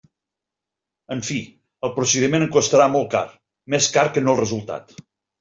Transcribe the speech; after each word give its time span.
En 1.15 1.19
fi, 1.27 1.37
el 1.87 1.93
procediment 1.97 2.47
em 2.47 2.49
costarà 2.57 2.89
molt 2.95 3.13
car, 3.13 3.23
més 3.75 3.93
car 3.99 4.09
que 4.17 4.27
no 4.27 4.35
el 4.35 4.43
resultat. 4.43 4.99